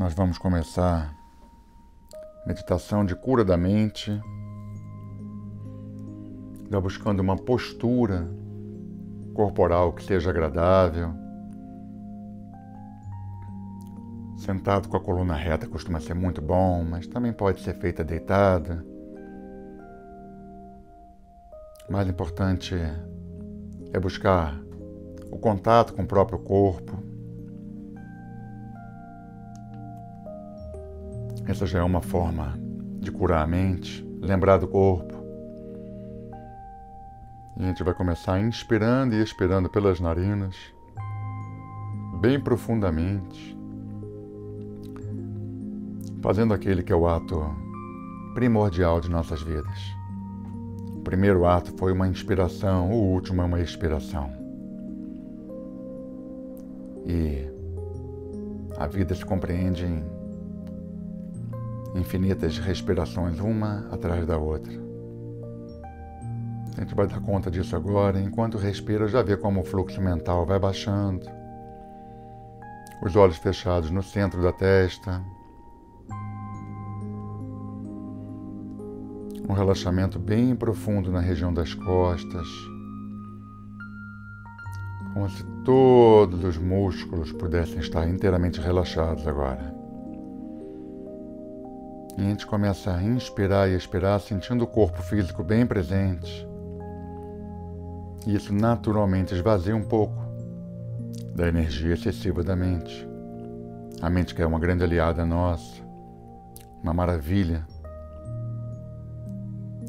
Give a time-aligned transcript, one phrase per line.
[0.00, 1.14] nós vamos começar
[2.46, 4.10] meditação de cura da mente,
[6.70, 8.26] já buscando uma postura
[9.34, 11.12] corporal que seja agradável.
[14.38, 18.82] Sentado com a coluna reta costuma ser muito bom, mas também pode ser feita deitada.
[21.86, 22.74] O mais importante
[23.92, 24.58] é buscar
[25.30, 27.09] o contato com o próprio corpo,
[31.50, 32.56] Essa já é uma forma
[33.00, 35.12] de curar a mente, lembrar do corpo.
[37.56, 40.54] E a gente vai começar inspirando e expirando pelas narinas,
[42.20, 43.58] bem profundamente,
[46.22, 47.44] fazendo aquele que é o ato
[48.32, 49.92] primordial de nossas vidas.
[50.94, 54.30] O primeiro ato foi uma inspiração, o último é uma expiração.
[57.04, 57.44] E
[58.78, 60.19] a vida se compreende em
[61.94, 64.72] infinitas respirações, uma atrás da outra.
[66.76, 68.20] A gente vai dar conta disso agora.
[68.20, 71.26] Enquanto respira, já vê como o fluxo mental vai baixando.
[73.02, 75.22] Os olhos fechados no centro da testa.
[79.48, 82.46] Um relaxamento bem profundo na região das costas.
[85.12, 89.79] Como se todos os músculos pudessem estar inteiramente relaxados agora.
[92.20, 96.46] E a gente começa a inspirar e expirar, sentindo o corpo físico bem presente.
[98.26, 100.22] E isso naturalmente esvazia um pouco
[101.34, 103.08] da energia excessiva da mente.
[104.02, 105.80] A mente que é uma grande aliada nossa,
[106.82, 107.66] uma maravilha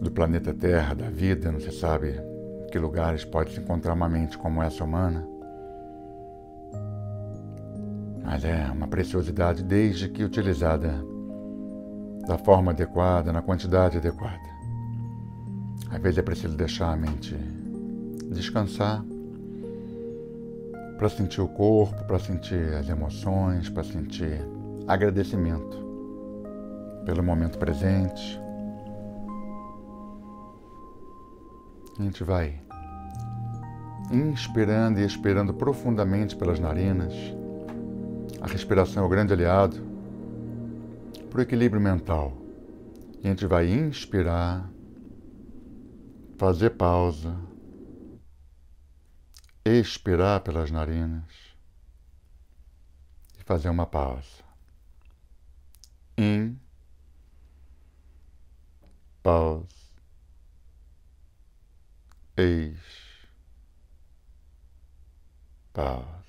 [0.00, 4.08] do planeta Terra, da vida, não se sabe em que lugares pode se encontrar uma
[4.08, 5.26] mente como essa humana.
[8.22, 11.09] Mas é uma preciosidade desde que utilizada
[12.30, 14.48] da forma adequada, na quantidade adequada.
[15.90, 17.36] Às vezes é preciso deixar a mente
[18.30, 19.04] descansar
[20.96, 24.40] para sentir o corpo, para sentir as emoções, para sentir
[24.86, 25.76] agradecimento
[27.04, 28.40] pelo momento presente.
[31.98, 32.60] A gente vai
[34.12, 37.12] inspirando e expirando profundamente pelas narinas.
[38.40, 39.89] A respiração é o grande aliado
[41.30, 42.36] para o equilíbrio mental.
[43.22, 44.74] E a gente vai inspirar,
[46.36, 47.38] fazer pausa,
[49.64, 51.24] expirar pelas narinas
[53.38, 54.42] e fazer uma pausa.
[56.18, 56.58] In,
[59.22, 59.66] pausa,
[62.36, 62.76] ex,
[65.72, 66.20] pausa.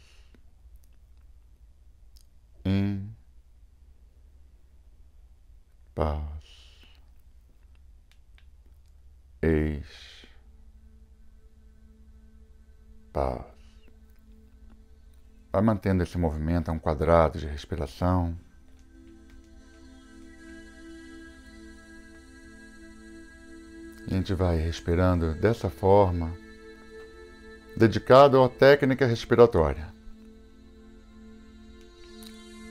[2.65, 3.15] In,
[6.01, 6.19] paz,
[9.43, 10.25] eis,
[13.13, 13.45] paz.
[15.53, 18.35] Vai mantendo esse movimento, é um quadrado de respiração.
[24.07, 26.35] E a gente vai respirando dessa forma,
[27.77, 29.93] dedicado à técnica respiratória.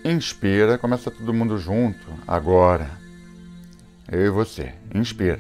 [0.05, 3.00] Inspira, começa todo mundo junto, agora.
[4.13, 4.75] Eu e você.
[4.93, 5.39] Inspira.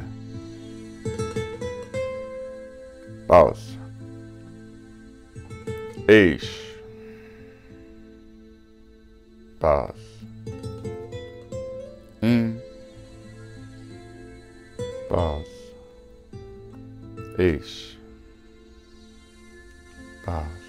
[3.26, 3.76] Pausa.
[6.06, 6.48] Ex.
[9.58, 9.94] Pausa.
[12.22, 12.60] In.
[15.08, 15.44] Pausa.
[17.38, 17.98] Ex.
[20.24, 20.60] Pausa.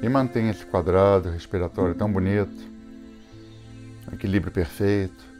[0.00, 2.70] E mantenha esse quadrado respiratório tão bonito,
[4.12, 5.31] equilíbrio perfeito.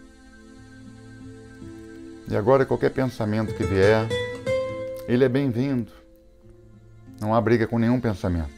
[2.28, 4.08] E agora qualquer pensamento que vier,
[5.08, 5.90] ele é bem-vindo.
[7.20, 8.50] Não há briga com nenhum pensamento.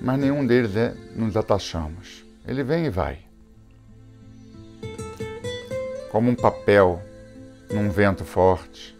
[0.00, 2.24] Mas nenhum deles é nos atachamos.
[2.46, 3.18] Ele vem e vai.
[6.10, 7.02] Como um papel
[7.70, 8.96] num vento forte.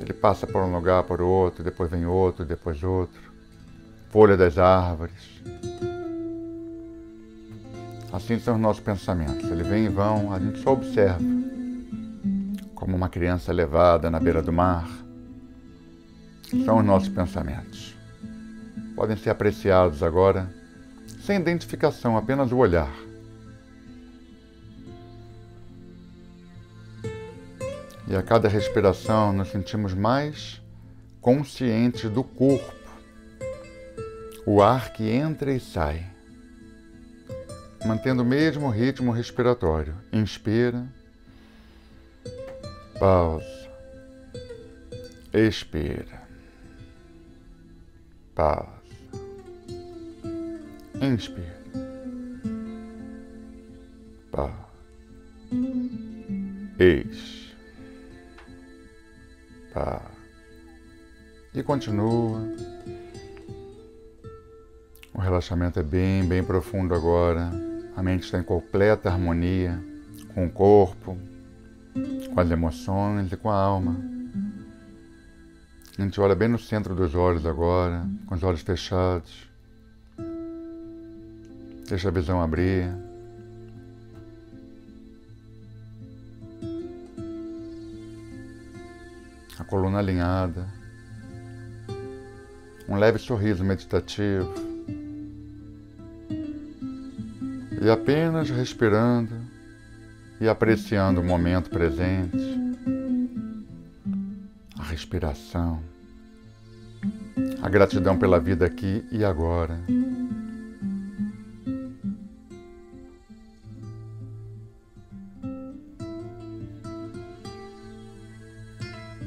[0.00, 3.26] Ele passa por um lugar, por outro, depois vem outro, depois outro
[4.16, 5.42] folha das árvores.
[8.10, 9.50] Assim são os nossos pensamentos.
[9.50, 11.35] Eles vêm e vão, a gente só observa.
[12.76, 14.88] Como uma criança levada na beira do mar.
[16.64, 17.96] São os nossos pensamentos.
[18.94, 20.48] Podem ser apreciados agora,
[21.22, 22.94] sem identificação, apenas o olhar.
[28.06, 30.62] E a cada respiração nos sentimos mais
[31.20, 32.76] conscientes do corpo
[34.46, 36.06] o ar que entra e sai,
[37.84, 39.96] mantendo o mesmo ritmo respiratório.
[40.12, 40.86] Inspira,
[42.98, 43.70] pausa,
[45.32, 46.22] expira,
[48.34, 48.82] pausa,
[51.00, 51.56] inspira,
[54.30, 54.66] pausa,
[56.78, 57.36] ex,
[61.54, 62.40] e continua.
[65.12, 67.50] O relaxamento é bem, bem profundo agora.
[67.96, 69.82] A mente está em completa harmonia
[70.34, 71.16] com o corpo,
[72.32, 73.96] com as emoções e com a alma.
[75.98, 79.48] A gente olha bem no centro dos olhos agora, com os olhos fechados.
[81.88, 82.92] Deixa a visão abrir.
[89.58, 90.66] A coluna alinhada.
[92.88, 94.66] Um leve sorriso meditativo.
[97.86, 99.45] e apenas respirando
[100.40, 102.36] e apreciando o momento presente,
[104.78, 105.82] a respiração,
[107.62, 109.80] a gratidão pela vida aqui e agora.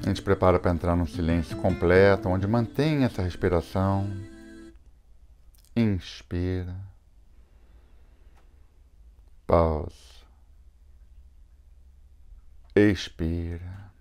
[0.01, 4.09] A gente prepara para entrar num silêncio completo, onde mantém essa respiração.
[5.75, 6.75] Inspira.
[9.45, 10.18] Pausa.
[12.79, 13.91] Expira.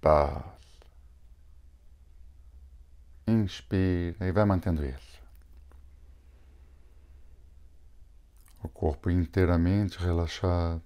[0.00, 0.56] Pausa.
[3.26, 5.18] Inspira e vai mantendo isso.
[8.62, 10.82] O corpo inteiramente relaxado.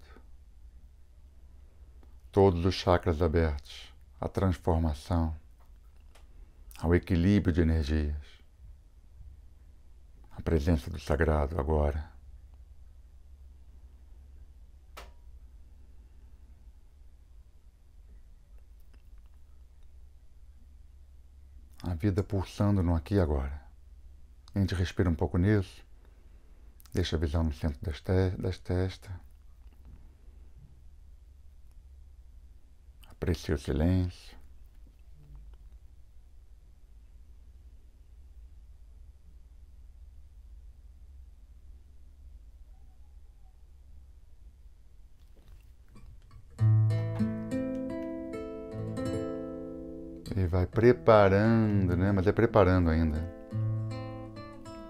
[2.30, 5.36] Todos os chakras abertos à transformação,
[6.80, 8.16] ao equilíbrio de energias
[10.30, 12.11] a presença do sagrado agora.
[22.02, 23.62] Vida pulsando no aqui e agora.
[24.52, 25.84] A gente respira um pouco nisso.
[26.92, 29.12] Deixa a visão no centro das, te das testas.
[33.08, 34.36] Aprecia o silêncio.
[50.34, 52.10] E vai preparando, né?
[52.10, 53.18] Mas é preparando ainda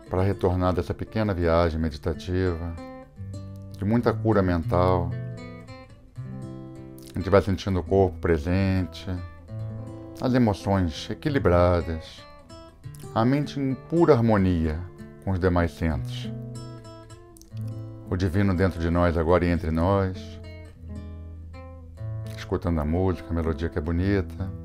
[0.09, 2.75] para retornar dessa pequena viagem meditativa,
[3.77, 5.11] de muita cura mental.
[7.15, 9.07] A gente vai sentindo o corpo presente,
[10.21, 12.23] as emoções equilibradas,
[13.15, 14.79] a mente em pura harmonia
[15.25, 16.31] com os demais centros.
[18.09, 20.19] O divino dentro de nós agora e entre nós,
[22.37, 24.62] escutando a música, a melodia que é bonita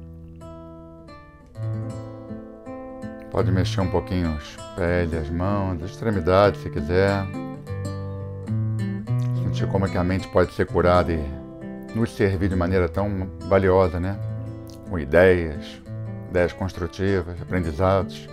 [3.38, 7.24] Pode mexer um pouquinho os pés, as mãos, as extremidades se quiser.
[9.44, 11.24] Sentir como é que a mente pode ser curada e
[11.94, 14.20] nos servir de maneira tão valiosa, né?
[14.90, 15.80] Com ideias,
[16.32, 18.28] ideias construtivas, aprendizados.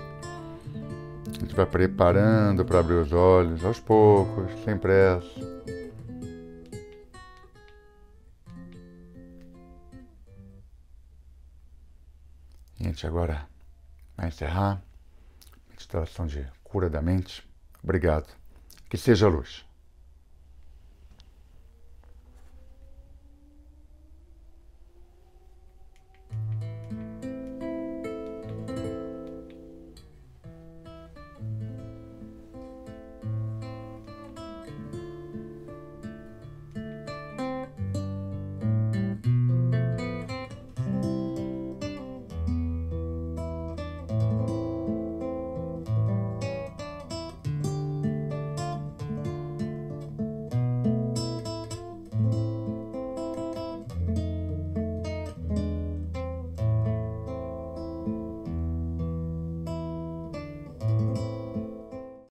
[1.27, 5.29] A gente vai preparando para abrir os olhos aos poucos, sem pressa.
[12.81, 13.47] E a gente agora
[14.17, 14.83] vai encerrar
[15.75, 17.47] meditação de cura da mente.
[17.83, 18.33] Obrigado.
[18.89, 19.65] Que seja luz.